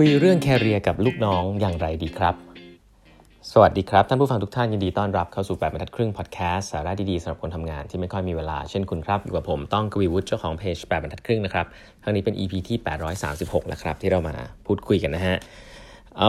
[0.00, 2.34] คุยเรื่องแคเรียกับลูกน้องอย่างไรดีครับ
[3.52, 11.66] สวัสดีครับ ท่านผู้ฟังทุกท่านยินดีต้อนรับเข้าสู่8บรรทัดครึ่งพอดแคสต์สาระดีๆสำหรับคนทำงานที่ไม่ค่อยมีเวลาเช่นคุณครับ อยู่กับผมต้องกวีวุฒิเจ้าของเพจ8บรรทัดครึ่งนะครับ
[12.02, 12.76] ครั้งนี้เป็น EP ที่
[13.24, 14.34] 836 แล้วครับที่เรามา
[14.66, 15.36] พูดคุยกันนะฮะ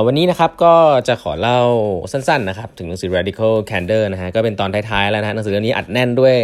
[0.06, 0.74] วันนี้นะครับก็
[1.08, 1.60] จะขอเล่า
[2.12, 6.36] สั้นๆนะครับถึงหนังสือ Radical Candor นะฮะก็เป็นตอนท้ายๆแล้วนะหนังสือเล่มนี้อัดแน่นด้วย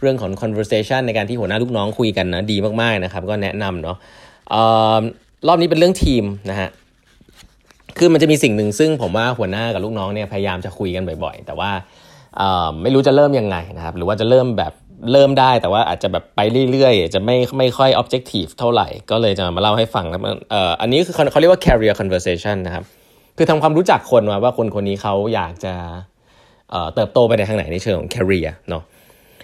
[0.00, 3.96] เรื่องของ conversation ในการที่หัวหน้าลูกน้องคุยกันนะดีมากๆนะครับก็แนะนำเนาะ
[5.46, 6.70] รอบนี้เป็นเรื่องทีมนะฮะ
[7.98, 11.70] คือมันจะมีสิ่งหนึ่งซึ่งผมว่าหัวหน้ากับลูกน้องเนี่ยพยายามจะคุยกันบ่อย ๆ แต่ว่า
[12.82, 14.72] ไม่รู้จะเริ่มยังไงนะครับ หรือว่าจะเริ่มแบบ
[15.12, 16.40] เริ่มได้แต่ว่าอาจจะแบบไป
[16.70, 20.20] เรื่อยๆ จะไม่ไม่ค่อย objective เท่าไหร่ ก็เลยจะมาเล่าให้ฟังนะ
[20.80, 22.84] อันนี้คือเขาเรียกว่า career conversation นะครับ
[23.36, 25.74] คือทำความรู้จักคนมาว่าคนคนนี้เขาอยากจะ
[26.94, 28.82] เติบโตไปในทางไหนในเชิงของ career เนาะ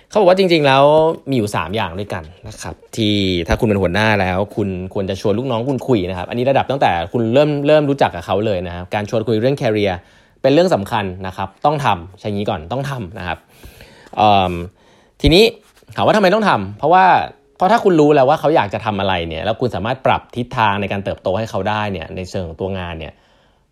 [0.09, 0.85] เขาบอกว่าจริง ๆ แล้ว
[1.31, 3.15] มีอยู่ 3 อย่างด้วยกันนะครับ ที่
[3.49, 10.01] ถ้าคุณเป็นหัวหน้าแล้วคุณควรจะชวนลูกน้องคุณคุยนะครับ อันนี้ระดับตั้งแต่คุณเริ่มเริ่มรู้จักกับเขาเลยนะครับการชวนคุยเรื่องแคริเอร์
[10.43, 13.39] เป็นเรื่องสำคัญนะครับ ต้องทำใช่งี้ก่อนต้องทำนะครับ
[15.21, 15.45] ทีนี้
[15.97, 17.05] ถามว่าทำไมต้องทำเพราะว่า
[17.57, 23.13] เพราะถ้าคุณรู้แล้วว่าเขาอยากจะทำอะไรเนี่ยแล้วคุณสามารถปรับทิศทางในการเติบโตให้เขาได้เนี่ยในเชิงตัวงานเนี่ย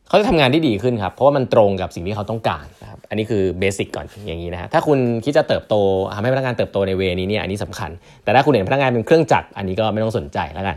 [0.08, 5.74] เขาจะทำงานได้ดีขึ้นครับ เพราะว่ามันตรงกับสิ่งที่เขาต้องการนะครับอันนี้คือเบสิกก่อนอย่างนี้นะฮะถ้าคุณคิดจะเติบโต
[6.14, 7.90] ทำให้พนักงานเติบโตใน way นี้เนี่ยอันนี้สำคัญ
[8.24, 10.76] แต่ถ้าคุณเห็นพนักงานเป็นเครื่องจักรอันนี้ก็ไม่ต้องสนใจแล้วกัน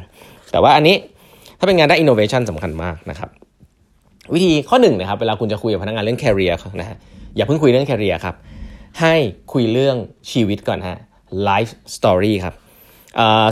[0.52, 0.96] แต่ว่าอันนี้
[1.60, 3.30] ถ้าเป็นงานด้านอินโนเวชันสำคัญมากนะครับ
[4.34, 6.98] วิธีข้อหนึ่งนะครับเวลาคุณจะคุยกับพนักงานเรื่อง career นะฮะ
[7.36, 8.36] อย่าเพิ่งคุยเรื่อง career ครับ
[9.02, 9.16] ให้
[9.54, 9.96] คุยเรื่อง
[10.32, 10.98] ชีวิตก่อนฮะ
[11.44, 12.54] life story ครับ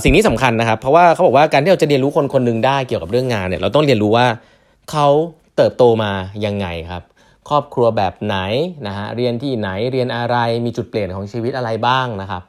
[0.04, 4.26] สิ่งนี้สำคัญนะครับ เพราะว่าเขาบอกว่าการที่เราจะเรียนรู้คนคนหนึ่งได้เกี่ยวกับเรื่องงานเนี่ยเราต้องเรียนรู้ว่า
[4.92, 5.08] เขา
[5.56, 6.12] เติบโตมา
[6.46, 7.04] ยังไงครับ
[7.50, 8.38] ครอบครัวแบบไหน
[8.88, 12.44] นะฮะเรียนที่ไหนเรียนอะไรมีจุดเปลี่ยนของชีวิตอะไรบ้างนะครับ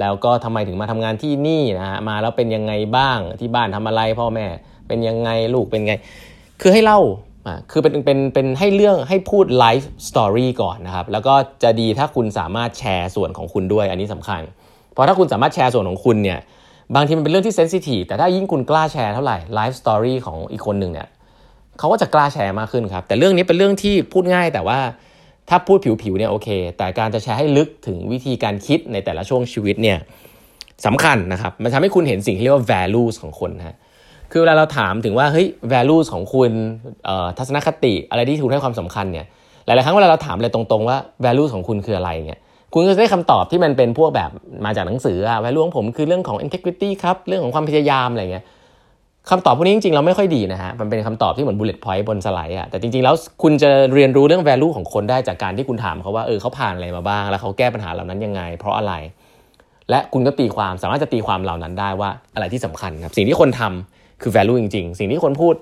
[0.00, 4.46] แล้วก็ทำไมถึงมาทำงานที่นี่นะฮะมาแล้วเป็นยังไงบ้างที่บ้านทำอะไรพ่อแม่
[4.88, 5.94] เป็นยังไงลูกเป็นไง
[6.60, 7.00] คือให้เล่า
[7.46, 14.42] อ่าคือเป็นเป็นเป็นให้เรื่องให้พูด life story ก่อนนะครับ แล้วก็จะดีถ้าคุณสามารถแชร์ส่วนของคุณด้วยอันนี้สำคัญ
[14.92, 16.38] เพราะถ้าคุณสามารถแชร์ส่วนของคุณเนี่ย
[16.94, 21.08] บางทีมันเป็นเรื่องที่ sensitive แต่ถ้ายิ่งคุณกล้าแชร์เท่าไหร่ life story ของอีกคนหนึ่งเนี่ย
[21.78, 24.78] เขาก็จะกล้าแชร์มากขึ้นครับ แต่เรื่องนี้เป็นเรื่องที่พูดง่ายแต่ว่า
[25.48, 29.98] ถ้าพูดผิวๆเนี่ยโอเค แต่การจะแชร์ให้ลึกถึงวิธีการคิดในแต่ละช่วงชีวิตเนี่ย
[30.86, 33.76] สำคัญนะครับมันทำให้คุณเห็นสิ่งที่เรียกว่า values ของคนฮะ
[34.30, 36.50] คือเวลาเราถามถึงว่าเฮ้ย values ของคุณ
[37.38, 39.26] ทัศนคติอะไรที่คุณให้ความสำคัญเนี่ย
[39.66, 42.40] หลายๆครั้งเวลาเราถามอะไรตรงๆว่า values ของคุณคืออะไรเนี่ย
[42.74, 44.30] คุณก็จะได้คำตอบที่มันเป็นพวกแบบ
[44.64, 48.44] มาจากหนังสืออะ value ของผมคือเรื่องของ integrity ครับเรื่องของความพยายามอะไรเงี้ย
[49.30, 58.94] คำตอบพวกนี้จริงๆ เราไม่ค่อยดีนะฮะ มันเป็นคำตอบที่เหมือน bullet point บนสไลด์อะแต่จริงๆ แล้วคุณจะเรียนรู้เรื่อง value ของคนได้จากการที่คุณถามเขาว่าเออเขาผ่านอะไรมาบ้าง แล้วเขาแก้ปัญหาเหล่านั้นยังไง เพราะอะไร
[59.90, 65.54] และคุณก็ตีความสามารถจะตีความเหล่านั้นได้ว่าอะไรที่สำคัญครับสิ่งที่คนทำคือ value จริง ๆ สิ่งที่คนพูด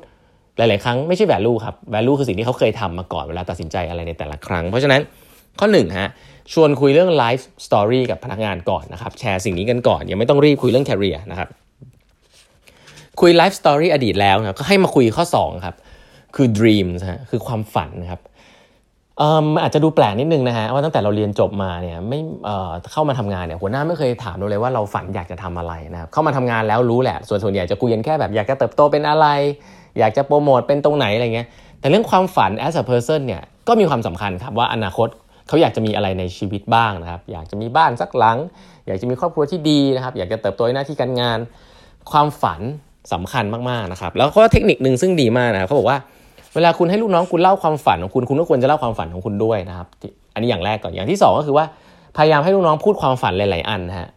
[0.56, 5.00] หลายๆ ครั้งไม่ใช่ value ครับ value คือสิ่งที่เขาเคยทำมาก่อนเวลาตัดสินใจอะไรในแต่ละครั้ง เพราะฉะนั้น
[5.60, 6.09] ข้อหนึ่งฮะ
[6.53, 11.48] ชวนคุยเรื่อง life story กับพนักงานก่อนนะครับแชร์สิ่งนี้กันก่อนยังไม่ต้องรีบคุยเรื่อง career นะครับ
[13.21, 15.75] คุย life story อดีตแล้วนะก็ให้มาคุยข้อ 2 ครับ
[16.37, 18.21] คือ dreams ฮะคือความฝันครับ
[19.19, 29.27] เอ่ออาจจะดูแปลกนิดนึงนะฮะว่าตั้งแต่เราเรียนจบมาเนี่ยไม่เอ่อเข้ามาทำงานเนี่ยหัวหน้าไม่เคยถามเราเลยว่าเราฝันอยากจะทำอะไรนะครับเข้ามาทำงานแล้วรู้แหละ ส่วนส่วนใหญ่จะคุยกันแค่แบบอยากจะเติบโตเป็นอะไร
[29.99, 31.47] อยากจะโปรโมทเป็นตรงไหนอะไรเงี้ย
[31.81, 35.09] แต่เรื่องความฝัน as a person เนี่ยก็มีความสำคัญครับว่าอนาคต
[35.49, 38.39] เขาอยากจะมีอะไรในชีวิตบ้างนะครับอยากจะมีบ้านสักหลัง
[38.87, 41.39] อยากจะมีครอบครัวที่ดีนะครับอยากจะเติบโตในหน้าที่การงาน
[42.11, 42.61] ความฝัน
[43.12, 45.99] สำคัญมากๆนะครับ แล้วก็เทคนิคหนึ่งซึ่งดีมากนะครับเขาบอกว่า
[46.55, 49.87] เวลาคุณให้ลูกน้องคุณเล่าความฝันของคุณคุณก็ควรจะเล่าความฝันของคุณด้วยนะครับ
[50.34, 51.65] อันนี้อย่างแรกก่อนอย่างที่ 2 ก็คือว่า
[52.16, 54.09] พยายามให้ลูกน้องพูดความฝันหลาย ๆ อันนะฮะ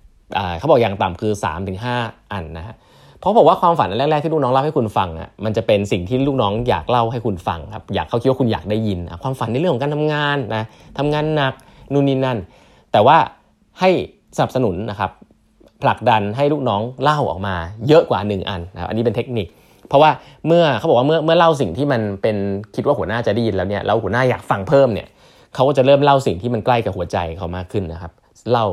[0.58, 1.88] เขาบอกอย่างต่ำคือ3าถึงห
[2.34, 2.76] อันนะฮะ
[3.20, 10.64] เพราะบอกว่าความฝันแรก ๆ ที่ลูกน้องเล่าให้คุณฟังอะมันจะเป็นสิ่งที่ลูกน้องอยากเล่าให้คุณฟังครับอยากเขาคิดว่าคุณอยากได้ยิน ความฝันในเรื่องของการทำงานนะ
[10.98, 11.54] ทำงานหนัก
[11.94, 12.38] นู่นนี่นั่น
[12.92, 13.18] แต่ว่า
[13.80, 13.90] ให้
[14.38, 15.12] สนับสนุนนะครับ
[15.84, 17.56] ผลักดันให้ลูกน้องเล่าออกมา
[17.88, 19.48] เยอะกว่า 1 อันนะครับอันนี้เป็นเทคนิค
[19.88, 20.12] เพราะว่า
[20.48, 22.38] เมื่อเขาบอกว่าเมื่อเมื่อเล่าสิ่งที่มันเป็น
[22.76, 25.08] คิดว่าหัวหน้าจะได้ยินแล้วเนี่ยแล้วหัวหน้าอยากฟังเพิ่มเนี่ย
[25.56, 28.12] เขาก็จะเริ่มเล่าสิ่งที่มันใกล้กับหัวใจเขามากขึ้นนะครับ
[28.52, 28.66] เล่า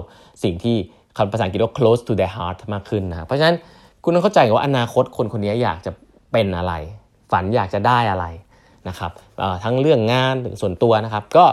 [0.44, 0.76] สิ่งที่
[1.16, 3.56] คำภาษาอังกฤษว่า close to their heart มากขึ้นนะเพราะฉะนั้น
[4.04, 5.90] คุณต้องเข้าใจว่าอนาคตคนคนนี้อยากจะ
[6.32, 6.72] เป็นอะไร
[7.32, 8.26] ฝันอยากจะได้อะไร
[8.88, 9.10] นะครับ
[9.64, 11.44] ทั้งเรื่องงานถึงส่วนตัวนะครับ ก็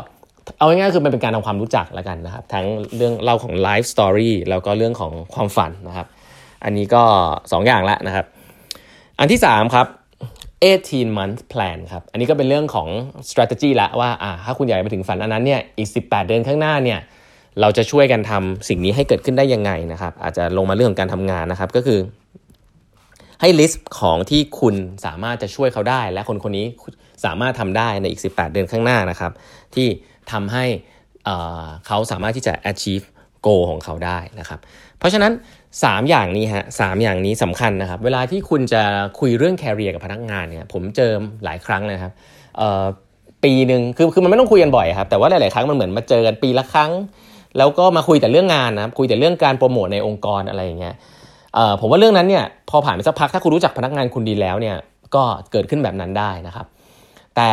[0.58, 2.66] เอาง่ายๆคือมันเป็นการทำความรู้จักแล้วกันนะครับ ทั้ง
[2.96, 6.08] เรื่องเล่าของไลฟ์สตอรี่แล้วก็เรื่องของความฝันนะครับ
[6.64, 7.04] อันนี้ก็
[7.36, 8.26] 2ออย่างล้วนะครับ
[9.20, 9.88] อันที่ 3 ครับ
[10.68, 12.88] 18 month plan ครับ อันนี้ก็เป็นเรื่องของ
[13.30, 17.00] strategy ละว่าอ่าถ้าคุณอยากไปถึงฝันอันนั้นเนี่ยอีก 18 เดือนข้างหน้าเนี่ย
[17.62, 22.00] เราจะช่วยกันทำสิ่งนี้ให้เกิดขึ้นได้ยังไงนะครับ อาจจะลงมาเรื่องของการทำงานนะครับ ก็คือ
[23.42, 26.66] ให้ list ของที่คุณสามารถจะช่วยเขาได้ และคนคนนี้
[27.26, 29.32] สามารถทำได้ในอีก 18 เดือนข้างหน้านะครับ
[29.76, 29.88] ที่
[30.32, 30.66] ทำให้
[31.88, 33.06] เขาสามารถที่จะ achieve
[33.46, 34.60] goal ของเขาได้นะครับ
[35.00, 35.32] เพราะฉะนั้น
[35.72, 38.84] 3 อย่างนี้ฮะสามอย่างนี้สำคัญนะครับ เวลาที่คุณจะ
[39.20, 41.12] คุยเรื่อง career กับพนักงานเนี่ยผมเจอ
[41.44, 42.12] หลายครั้งนะครับ
[43.44, 46.92] ปีหนึ่งคือคือมันไม่ต้องคุยกันบ่อยครับ แต่ว่าหลาย ๆ ครั้งมันเหมือนมาเจอกันปีละครั้ง
[47.58, 50.96] แล้วก็มาคุยแต่เรื่องงานนะคุยแต่เรื่องการโปรโมทในองค์กรอะไรอย่างเงี้ย
[51.80, 54.76] ผมว่าเรื่องนั้นเนี่ยพอผ่านไปสักพักถ้าคุณรู้จักพนักงานคุณดีแล้วเนี่ย
[55.16, 56.66] ก็เกิดขึ้นแบบนั้นได้นะครับ
[57.36, 57.52] แต่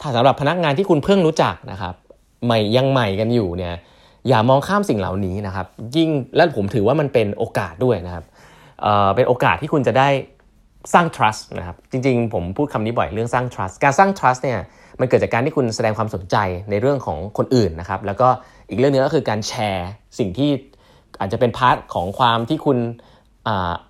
[0.00, 1.94] ถ้าสำหรับพนักงานที่คุณเพิ่งรู้จักนะครับ
[2.44, 3.74] ใหม่ยังใหม่กันอยู่เนี่ย
[4.28, 5.66] อย่ามองข้ามสิ่งเหล่านี้นะครับ
[5.96, 8.24] ยิ่งและผมถือว่ามันเป็นโอกาสด้วยนะครับ
[8.82, 10.08] เเป็นโอกาสที่คุณจะได้
[10.94, 14.60] สร้าง trust นะครับ จริงๆ ผมพูดคำนี้บ่อยเรื่องสร้าง trust การสร้าง trust เนี่ย
[15.00, 16.36] มันเกิดจากการที่คุณแสดงความสนใจ
[16.70, 18.28] ในเรื่องของคนอื่นนะครับ แล้วก็
[18.70, 20.50] อีกเรื่องนึงก็คือการแชร์สิ่งที่
[21.20, 22.78] อาจจะเป็น part ของความที่คุณ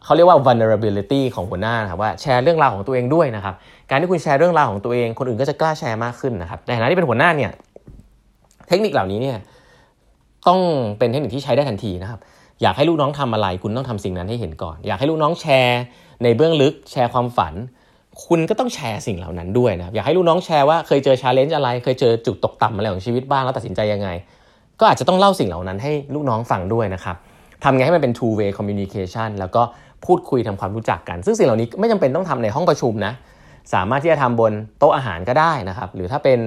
[0.04, 3.54] เขาเรียกว่า vulnerability ของหัวหน้านะครับว่าแชร์เรื่องราวของตัวเองด้วยนะครับ
[3.90, 7.50] การที่คุณแชร์เรื่องราวของตัวเอง คนอื่นก็จะกล้าแชร์มากขึ้นนะครับในฐานะที่เป็นหัวหน้าเนี่ย
[8.72, 9.38] เทคนิคเหล่านี้เนี่ย
[10.48, 10.60] ต้อง
[10.98, 12.20] เป็นเทคนิคที่ใช้ได้ทันทีนะครับ
[12.62, 15.80] อยากให้ลูกน้องทำอะไร คุณต้องทำสิ่งนั้นให้เห็นก่อน อยากให้ลูกน้องแชร์
[16.22, 17.54] ในเบื้องลึกแชร์ความฝัน
[18.26, 24.08] คุณก็ต้องแชร์สิ่งเหล่านั้นด้วยนะครับอยากให้ลูกน้องแชร์ว่าเคยเจอ challenge อะไร เคยเจอจุดตกต่ำอะไรของชีวิตบ้างแล้วตัดสินใจยังไง
[24.80, 27.16] ก็อาจจะต้องเล่าสิ่งเหล่านั้นให้ลูกน้องฟังด้วยนะครับ
[27.64, 29.62] ทำไงให้มันเป็น two way communication แล้วก็
[30.06, 33.12] พูดคุยทำความรู้จักกัน ซึ่งสิ่งเหล่านี้ไม่จำเป็นต้องทำในห้องประชุมนะ
[33.74, 36.38] สามารถที่จะทำบนโต๊ะอาหารก็ได้นะครับ หรือถ้าเป็น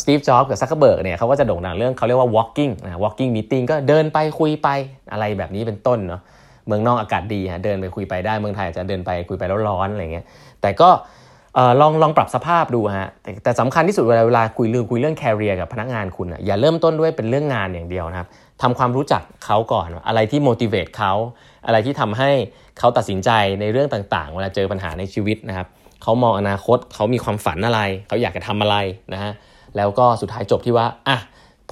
[0.00, 4.68] สตีฟจ็อบส์กับซักเคอร์เบิร์กเนี่ยเขาก็จะโด่งดังเรื่องเขาเรียกว่า walking นะ walking meeting ก็เดินไปคุยไป
[5.12, 6.20] อะไรแบบนี้เป็นต้นเนาะ
[6.66, 10.24] เมืองนอกอากาศดีฮะเดินไปคุยไปได้เมืองไทยอาจจะเดินไปคุยไปแล้วร้อนอะไรเงี้ย
[10.62, 10.90] แต่ก็
[11.80, 18.28] ลองลองปรับสภาพดูฮะแต่แต่สำคัญที่สุดเวลาเวลาคุยเรื่องคุยเรื่อง career กับพนักงานคุณอะอย่าเริ่มต้นด้วยเป็นเรื่องงานอย่างเดียวนะครับ
[18.62, 21.12] ทำความรู้จักเขาก่อน อะไรที่ motivate เขา
[21.66, 22.30] อะไรที่ทำให้
[22.78, 23.30] เขาตัดสินใจ
[23.60, 25.66] ในเรื่องต่างๆ เวลาเจอปัญหาในชีวิตนะครับ
[26.02, 28.76] เขามองอนาคต เขามีความฝันอะไร เขาอยากจะทำอะไร
[29.12, 29.32] นะฮะ
[29.76, 31.18] แล้วก็สุดท้ายจบที่ว่าอะ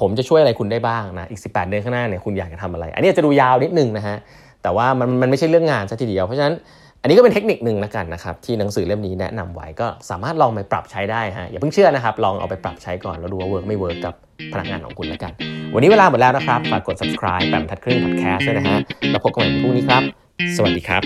[0.01, 4.17] ผมจะช่วยอะไรคุณได้บ้างนะอีก 18 เดือนข้างหน้าเนี่ยคุณอยากจะทำอะไร อันนี้จะดูยาวนิดนึงนะฮะ
[4.63, 6.55] แต่ว่ามันมันไม่ใช่เรื่องงานซะทีเดียวเพราะฉะนั้น
[7.01, 14.15] อันนี้ก็เป็นเทคนิคหนึ่งนะกันนะครับที่หนังสือเล่มนี้แนะนำไว้ก็สามารถลองไปปรับใช้ได้ฮะอย่าเพิ่งเชื่อนะครับ ลองเอาไปปรับใช้ก่อนแล้วดูว่า work ไม่ work กับ
[14.53, 15.33] พนักงานของคุณแล้วกัน
[15.75, 18.79] วันนี้เวลาหมดแล้วนะครับฝากกด subscribe แบบทัดครึ่ง podcast ด้วยนะฮะ
[19.11, 20.03] แล้วพบกันใหม่พรุ่งนี้ครับ
[20.57, 21.03] สวัสดีครับ